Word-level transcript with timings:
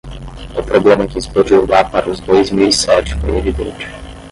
O 0.57 0.63
problema 0.63 1.05
que 1.05 1.19
explodiu 1.19 1.67
lá 1.67 1.83
para 1.83 2.09
os 2.09 2.19
dois 2.21 2.49
mil 2.49 2.67
e 2.69 2.73
sete 2.73 3.13
foi 3.19 3.37
evidente. 3.37 3.85